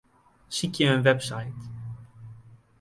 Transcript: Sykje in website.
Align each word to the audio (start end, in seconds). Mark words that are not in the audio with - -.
Sykje 0.49 0.87
in 0.95 1.03
website. 1.03 1.61